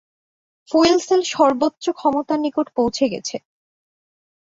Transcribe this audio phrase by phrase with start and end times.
[0.71, 3.35] Fuel cell সর্বোচ্চ ক্ষমতার নিকট পৌঁছে গেছে।